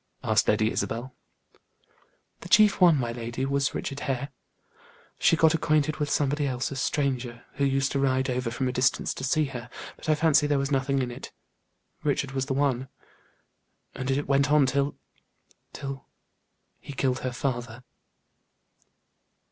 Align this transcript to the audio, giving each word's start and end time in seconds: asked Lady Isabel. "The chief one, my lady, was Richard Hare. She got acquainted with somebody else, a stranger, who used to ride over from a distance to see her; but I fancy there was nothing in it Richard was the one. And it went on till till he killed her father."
asked 0.23 0.47
Lady 0.47 0.71
Isabel. 0.71 1.13
"The 2.39 2.49
chief 2.49 2.81
one, 2.81 2.97
my 2.97 3.11
lady, 3.11 3.45
was 3.45 3.75
Richard 3.75 3.99
Hare. 3.99 4.29
She 5.19 5.35
got 5.35 5.53
acquainted 5.53 5.97
with 5.97 6.09
somebody 6.09 6.47
else, 6.47 6.71
a 6.71 6.75
stranger, 6.75 7.45
who 7.57 7.65
used 7.65 7.91
to 7.91 7.99
ride 7.99 8.27
over 8.27 8.49
from 8.49 8.67
a 8.67 8.71
distance 8.71 9.13
to 9.13 9.23
see 9.23 9.45
her; 9.53 9.69
but 9.97 10.09
I 10.09 10.15
fancy 10.15 10.47
there 10.47 10.57
was 10.57 10.71
nothing 10.71 11.03
in 11.03 11.11
it 11.11 11.31
Richard 12.03 12.31
was 12.31 12.47
the 12.47 12.55
one. 12.55 12.89
And 13.93 14.09
it 14.09 14.27
went 14.27 14.51
on 14.51 14.65
till 14.65 14.95
till 15.71 16.07
he 16.79 16.93
killed 16.93 17.19
her 17.19 17.31
father." 17.31 17.83